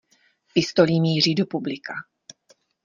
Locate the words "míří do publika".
1.01-1.93